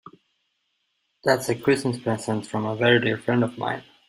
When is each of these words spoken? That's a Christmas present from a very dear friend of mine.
That's 1.23 1.47
a 1.49 1.55
Christmas 1.55 1.99
present 1.99 2.47
from 2.47 2.65
a 2.65 2.75
very 2.75 2.99
dear 2.99 3.17
friend 3.19 3.43
of 3.43 3.59
mine. 3.59 3.83